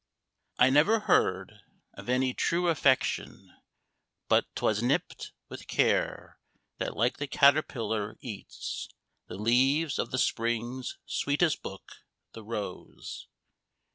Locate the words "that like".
6.79-7.17